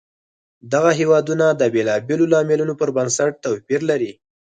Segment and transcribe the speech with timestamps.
[0.73, 4.11] دغه هېوادونه د بېلابېلو لاملونو پر بنسټ توپیر لري.